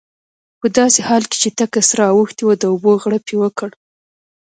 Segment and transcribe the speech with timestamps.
[0.59, 3.69] په داسې حال کې چې تکه سره اوښتې وه د اوبو غړپ یې وکړ.